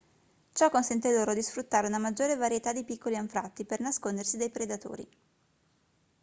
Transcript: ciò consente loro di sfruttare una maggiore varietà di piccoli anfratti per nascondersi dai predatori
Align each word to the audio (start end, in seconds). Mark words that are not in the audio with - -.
ciò 0.53 0.71
consente 0.71 1.13
loro 1.13 1.31
di 1.35 1.43
sfruttare 1.43 1.85
una 1.85 1.99
maggiore 1.99 2.35
varietà 2.35 2.73
di 2.73 2.83
piccoli 2.83 3.17
anfratti 3.17 3.65
per 3.65 3.81
nascondersi 3.81 4.35
dai 4.35 4.49
predatori 4.49 5.07